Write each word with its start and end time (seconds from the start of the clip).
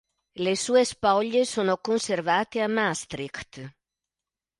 Le 0.43 0.55
sue 0.55 0.83
spoglie 0.83 1.45
sono 1.45 1.77
conservate 1.77 2.59
a 2.63 2.67
Maastricht. 2.67 3.71